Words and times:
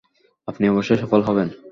আপনি 0.47 0.65
অবশ্যই 0.69 0.97
সফল 0.97 1.21
হবেন। 1.21 1.47